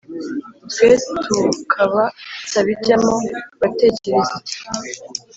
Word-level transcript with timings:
twe 0.71 0.89
tukaba 1.53 2.03
tutabijyamo 2.41 3.13
uratekereza 3.55 4.33
iki 4.39 4.57